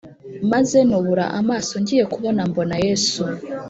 Maze 0.51 0.77
nubura 0.87 1.25
amaso 1.39 1.73
ngiye 1.81 2.03
kubona 2.13 2.41
mbona 2.49 2.75
yesu 2.85 3.21